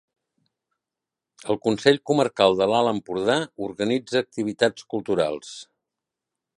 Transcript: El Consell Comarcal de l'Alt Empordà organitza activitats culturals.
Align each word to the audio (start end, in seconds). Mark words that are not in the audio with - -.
El 1.53 1.59
Consell 1.67 1.99
Comarcal 2.11 2.57
de 2.61 2.69
l'Alt 2.73 2.93
Empordà 2.95 3.37
organitza 3.69 4.25
activitats 4.27 4.91
culturals. 4.95 5.55